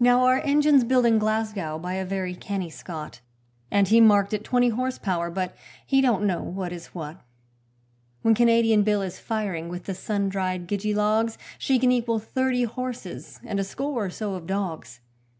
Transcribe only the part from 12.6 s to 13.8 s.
horses and a